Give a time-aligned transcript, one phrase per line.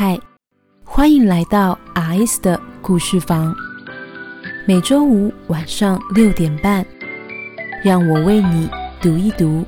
[0.00, 0.16] 嗨，
[0.84, 3.52] 欢迎来到 R.S 的故事房。
[4.64, 6.86] 每周五晚上六点半，
[7.82, 8.70] 让我为你
[9.02, 9.66] 读一读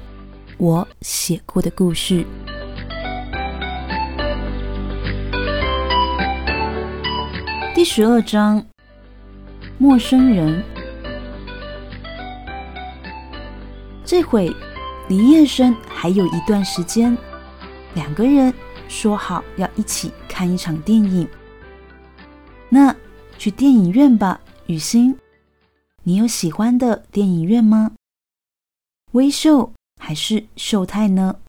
[0.56, 2.24] 我写过的故事。
[7.74, 8.64] 第十二章：
[9.78, 10.62] 陌生人。
[14.04, 14.54] 这会
[15.08, 17.18] 离夜深还有一段时间，
[17.94, 18.54] 两个人
[18.90, 21.26] 说好要一起看一场电影。
[22.68, 22.94] 那
[23.38, 24.40] 去电影院吧。
[24.66, 25.18] 雨欣，
[26.04, 27.92] 你有喜欢的电影院吗？
[29.12, 31.40] 微秀还是秀泰呢？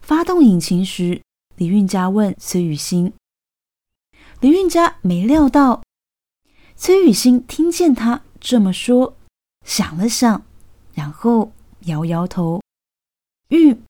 [0.00, 1.22] 发动引擎时，
[1.56, 3.12] 李运家问崔雨欣。
[4.40, 5.82] 李运家没料到
[6.76, 9.16] 崔雨欣听见他这么说，
[9.64, 10.44] 想了想，
[10.92, 11.50] 然后
[11.86, 12.60] 摇摇头。
[13.48, 13.82] 嗯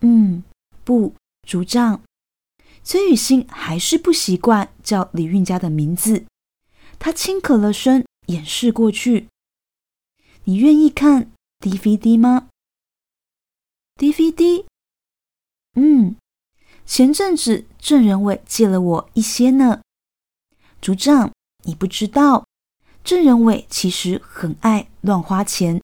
[0.00, 0.44] 嗯，
[0.84, 1.14] 不，
[1.46, 2.02] 组长。
[2.84, 6.24] 崔雨欣还是不习惯叫李运家的名字。
[6.98, 9.28] 他轻咳了声，掩饰过去。
[10.44, 12.48] 你愿意看 DVD 吗
[13.96, 14.64] ？DVD？
[15.74, 16.16] 嗯，
[16.84, 19.82] 前阵子郑仁伟借了我一些呢。
[20.80, 21.32] 组长，
[21.64, 22.44] 你不知道，
[23.04, 25.80] 郑仁伟其实很爱乱花钱，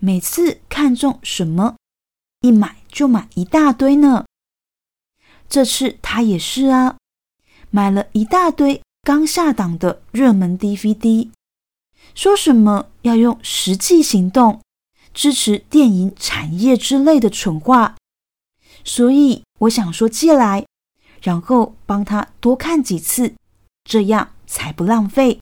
[0.00, 1.76] 每次看中什么，
[2.40, 4.26] 一买就买一大堆呢。
[5.50, 6.96] 这次他也是啊，
[7.70, 8.80] 买了一大堆。
[9.02, 11.30] 刚下档的热门 DVD，
[12.14, 14.60] 说什么要用实际行动
[15.14, 17.96] 支持电影产业之类的蠢话，
[18.84, 20.66] 所以我想说借来，
[21.22, 23.34] 然后帮他多看几次，
[23.84, 25.40] 这样才不浪费。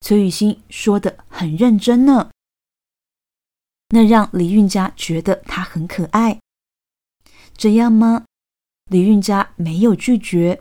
[0.00, 2.30] 崔雨欣说的很认真呢，
[3.88, 6.38] 那让李运家觉得他很可爱。
[7.56, 8.24] 这样吗？
[8.90, 10.60] 李运家没有拒绝。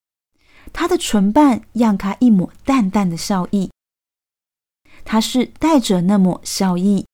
[0.73, 3.71] 他的唇瓣漾开一抹淡淡的笑意。
[5.03, 7.05] 他是带着那抹笑意，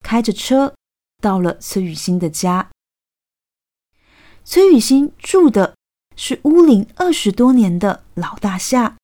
[0.00, 0.74] 开着车
[1.20, 2.70] 到了崔雨欣的家。
[4.44, 5.76] 崔雨欣住的
[6.16, 8.96] 是屋龄二十多年的老大厦，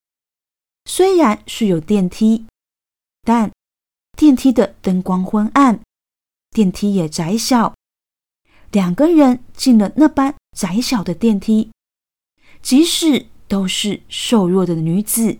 [0.84, 2.46] 虽然是有电梯，
[3.22, 3.52] 但
[4.16, 5.80] 电梯的灯光昏暗，
[6.50, 7.74] 电梯也窄小。
[8.70, 11.70] 两个人进了那般窄小的电梯，
[12.60, 15.38] 即使都是瘦弱的女子，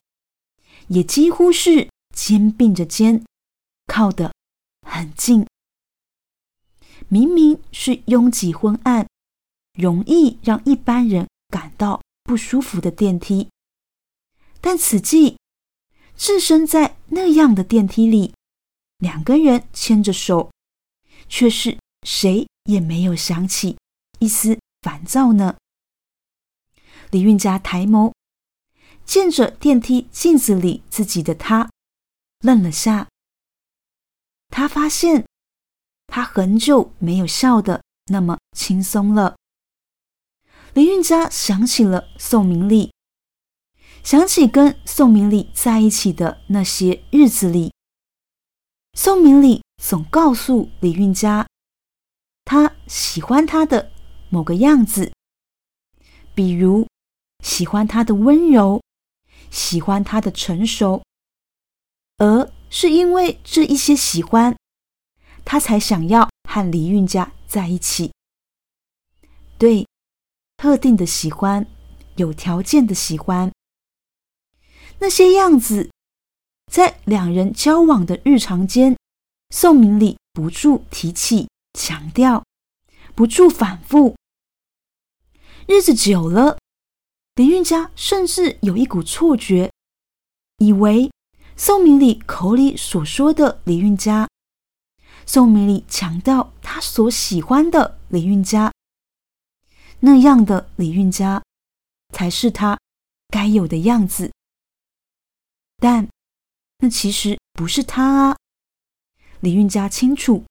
[0.89, 3.25] 也几乎是肩并着肩，
[3.87, 4.33] 靠得
[4.83, 5.47] 很近。
[7.09, 9.07] 明明是拥挤昏暗、
[9.75, 13.49] 容易让一般人感到不舒服的电梯，
[14.61, 15.39] 但此际
[16.17, 18.35] 置身在那样的电梯里，
[18.99, 20.51] 两个人牵着手，
[21.29, 23.79] 却是谁也没有想起
[24.19, 25.57] 一丝烦躁呢。
[27.11, 28.13] 李运家抬眸，
[29.07, 31.71] 见着电梯镜子里自己的他，
[32.41, 33.09] 愣了下。
[34.49, 35.25] 他发现，
[36.07, 39.37] 他很久没有笑得那么轻松了。
[40.75, 42.93] 李运家想起了宋明礼，
[44.05, 47.73] 想起跟宋明礼在一起的那些日子里，
[48.93, 51.47] 宋明礼总告诉李运家，
[52.51, 53.93] 他喜欢他的
[54.31, 55.13] 某个样子，
[56.35, 56.87] 比如。
[57.45, 58.83] 喜欢他的温柔，
[59.49, 61.05] 喜欢他的成熟，
[62.17, 64.57] 而是因为这一些喜欢，
[65.45, 68.13] 他才想要和李运家在一起。
[69.57, 69.87] 对，
[70.57, 71.65] 特定的喜欢，
[72.17, 73.53] 有条件的喜欢，
[74.99, 75.91] 那些样子，
[76.73, 78.97] 在两人交往的日常间，
[79.51, 81.49] 宋明礼不住提起、
[81.79, 82.45] 强调，
[83.15, 84.17] 不住反复，
[85.69, 86.59] 日子久了。
[87.37, 89.73] 李韵家甚至有一股错觉，
[90.57, 91.09] 以为
[91.57, 94.29] 宋明礼口里所说的李韵家，
[95.25, 98.73] 宋明礼强调他所喜欢的李韵家，
[100.01, 101.41] 那样的李韵家
[102.13, 102.77] 才是他
[103.29, 104.33] 该有的样子。
[105.77, 106.09] 但
[106.79, 108.37] 那其实不是他啊！
[109.39, 110.45] 李运家清楚，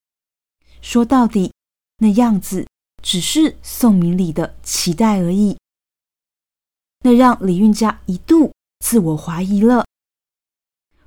[0.89, 1.51] 说到底，
[1.97, 2.65] 那样子
[3.03, 5.57] 只是宋明礼的期待而已。
[7.01, 9.85] 那让李运家一度自我怀疑了，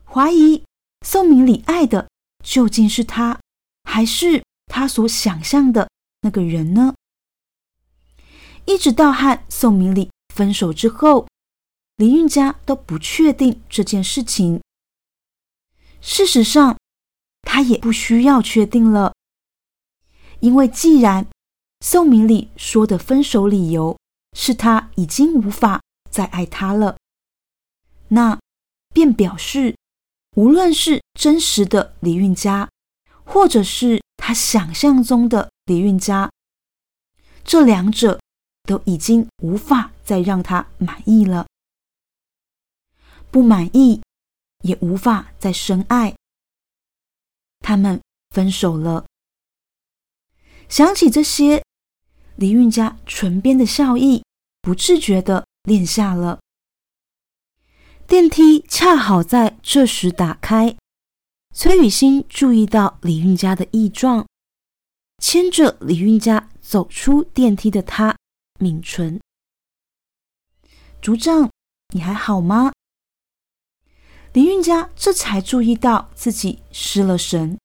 [0.05, 0.63] 怀疑
[1.01, 2.11] 宋明礼爱的
[2.45, 3.41] 究竟是他，
[3.85, 5.89] 还是他所想象的
[6.21, 6.95] 那个人呢？
[8.67, 11.27] 一直到和宋明礼分手之后，
[11.97, 14.61] 李运家都不确定这件事情。
[16.03, 16.77] 事实上，
[17.41, 19.15] 他也不需要确定了，
[20.41, 21.27] 因为既然
[21.81, 23.97] 宋明礼说的分手理由。
[24.33, 26.97] 是他已经无法再爱他了。
[28.09, 28.39] 那
[28.95, 29.77] 便表示，
[30.37, 32.69] 无论是真实的李运家，
[33.25, 36.31] 或者是他想象中的李运家，
[37.45, 38.21] 这两者
[38.63, 41.47] 都已经无法再让他满意了。
[43.31, 44.01] 不满意，
[44.63, 46.15] 也无法再深爱。
[47.61, 48.01] 他们
[48.31, 49.05] 分手了。
[50.71, 51.65] 想起这些，
[52.37, 54.23] 李运家唇边的笑意
[54.63, 56.39] 不自觉的敛下了。
[58.07, 60.77] 电梯恰好在这时打开，
[61.53, 64.25] 崔雨欣注意到李运家的异状，
[65.19, 68.17] 牵着李运家走出电梯的他
[68.61, 69.21] 抿唇
[71.03, 71.51] ：“组长，
[71.93, 72.71] 你还好吗？”
[74.33, 77.59] 李运家这才注意到自己失了神，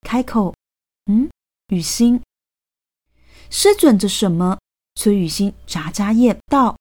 [0.00, 0.52] 开口
[1.06, 1.30] ：“嗯，
[1.68, 2.20] 雨欣。”
[3.54, 4.58] 失准着什么？
[4.94, 6.74] 崔雨欣眨眨眼道：“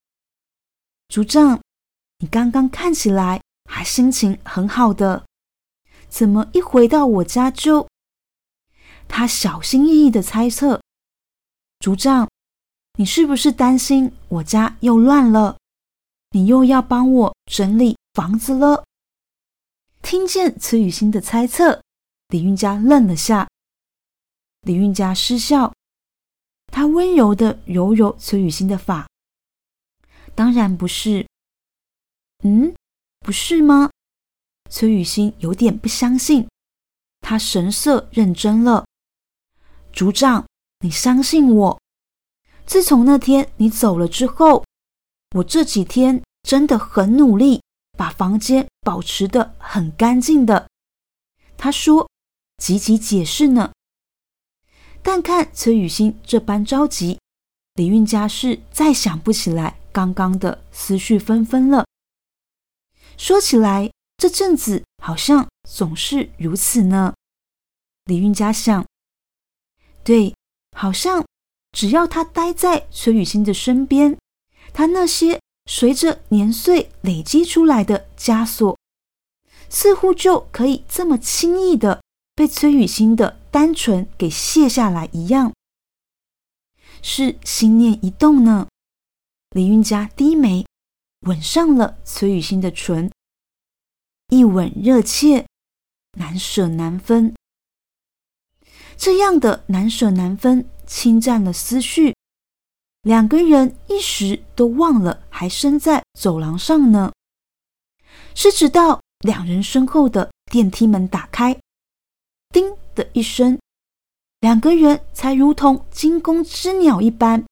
[1.10, 1.62] 组长，
[2.20, 5.26] 你刚刚看起来还心情很好的，
[6.08, 7.90] 怎么一回到我家就……”
[9.10, 10.82] 他小心翼翼的猜测
[11.82, 12.30] ：“组长，
[12.98, 15.58] 你是不是担心我家又乱了？
[16.30, 18.86] 你又要帮我整理房子了？”
[20.02, 21.84] 听见崔雨欣的猜测，
[22.30, 23.50] 李运家愣了下。
[24.62, 25.74] 李运家失笑，
[26.72, 29.08] 他温柔的揉揉崔雨欣的发。
[30.34, 31.28] 当然不是。
[32.44, 32.74] 嗯，
[33.20, 33.92] 不是吗？
[34.70, 36.48] 崔雨欣有点不相信，
[37.20, 38.86] 他神色认真了。
[39.92, 40.48] 组长，
[40.80, 41.80] 你相信我。
[42.66, 44.64] 自从那天你走了之后，
[45.36, 47.62] 我这几天真的很努力。
[47.98, 50.68] 把房间保持的很干净的，
[51.56, 52.10] 他说，
[52.58, 53.72] 吉吉解释呢。
[55.04, 57.20] 但看崔雨欣这般着急，
[57.76, 61.86] 李运家是再想不起来刚刚的思绪纷纷了。
[63.18, 67.14] 说起来，这阵子好像总是如此呢。
[68.06, 68.86] 李运家想，
[70.04, 70.36] 对，
[70.76, 71.26] 好像
[71.72, 74.18] 只要他待在崔雨欣的身边，
[74.74, 75.40] 他那些。
[75.68, 78.78] 随着年岁累积出来的枷锁，
[79.70, 82.02] 似乎就可以这么轻易的
[82.36, 85.54] 被崔雨欣的单纯给卸下来一样。
[87.04, 88.68] 是心念一动呢？
[89.50, 90.66] 李运家低眉，
[91.28, 93.12] 吻上了崔雨欣的唇，
[94.30, 95.46] 一吻热切，
[96.18, 97.36] 难舍难分。
[98.98, 102.16] 这样的难舍难分，侵占了思绪。
[103.02, 107.12] 两个人一时都忘了还身在走廊上呢，
[108.36, 111.60] 是直到两人身后的电梯门打开，
[112.96, 113.60] 的一声，
[114.40, 117.46] 两个人才如同惊弓之鸟一般，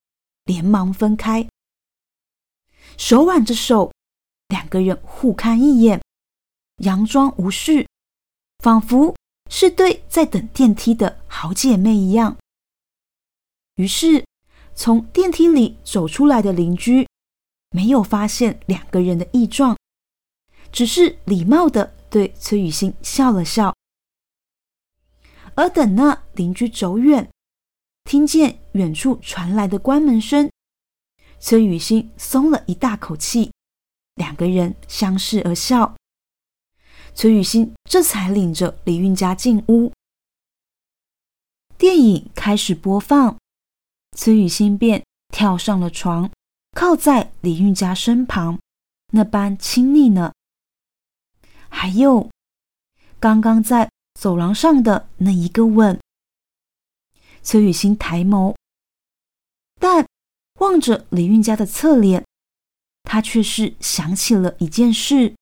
[0.45, 1.47] 连忙分开，
[2.97, 3.91] 手挽着手，
[4.47, 6.01] 两个人互看一眼，
[6.77, 7.87] 佯装无事，
[8.59, 9.15] 仿佛
[9.49, 12.37] 是对在等电梯的好姐妹一样。
[13.75, 14.23] 于是。
[14.75, 17.05] 从电梯里走出来的邻居
[17.71, 19.77] 没有发现两个人的异状，
[20.71, 23.75] 只是礼貌的对崔雨欣笑了笑。
[25.59, 27.29] 而等那邻居走远，
[28.05, 30.49] 听见远处传来的关门声，
[31.37, 33.51] 崔雨欣松了一大口气，
[34.15, 35.97] 两个人相视而笑。
[37.13, 39.91] 崔雨欣这才领着李运家进屋，
[41.77, 43.37] 电影开始播放。
[44.15, 46.31] 崔雨欣便跳上了床，
[46.71, 48.57] 靠在李运家身旁，
[49.11, 50.31] 那般亲昵呢。
[51.67, 52.29] 还有
[53.19, 53.88] 刚刚在
[54.19, 55.97] 走廊上的那一个吻，
[57.41, 58.53] 崔雨欣抬眸，
[59.79, 60.05] 但
[60.55, 62.25] 望着李运家的侧脸，
[63.03, 65.33] 他却是想起了一件事，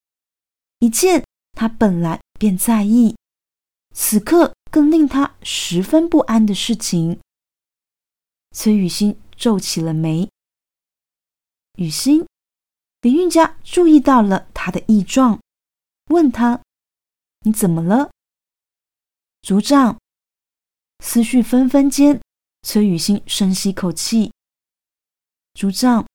[0.77, 3.17] 一件他本来便在意，
[3.95, 7.19] 此刻更令他十分不安的事情。
[8.51, 10.29] 崔雨欣皱起了眉。
[11.79, 12.27] 雨欣，
[13.01, 15.41] 李运家注意到了他的异状，
[16.11, 16.61] 问他
[17.41, 18.11] ：“你怎么了？”
[19.47, 19.97] 组长，
[20.99, 22.19] 思绪纷纷间，
[22.63, 24.33] 崔雨欣深吸口气。
[25.53, 26.05] 组长，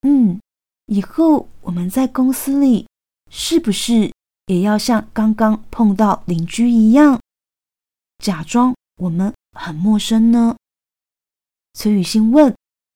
[0.00, 0.40] 嗯，
[0.86, 2.88] 以后我们在公司里
[3.30, 4.12] 是不是
[4.46, 7.20] 也要像刚刚碰到邻居一样，
[8.18, 10.56] 假装我们很陌生呢？
[11.74, 12.52] 崔雨欣问，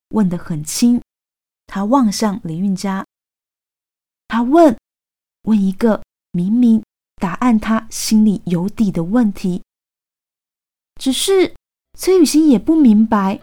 [0.08, 1.00] 问得很轻。
[1.68, 3.06] 他望向李运家，
[4.26, 4.76] 他问，
[5.42, 6.82] 问一个明明
[7.14, 9.62] 答案他心里有底的问题。
[11.04, 11.52] 只是
[11.98, 13.38] 崔雨欣也不明白，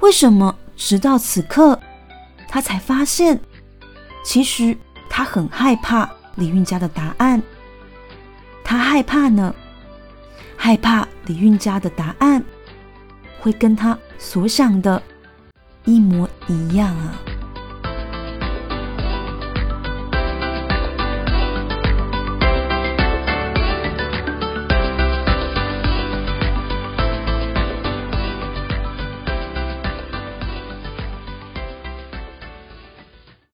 [0.00, 1.80] 为什么直到此刻，
[2.46, 3.40] 他才发现
[4.22, 4.76] 其实
[5.08, 7.42] 他很害怕李运家的答案，
[8.62, 9.54] 他害怕呢，
[10.58, 12.44] 害怕李运家的答案
[13.40, 15.02] 会跟他所想的
[15.86, 17.18] 一模一样啊。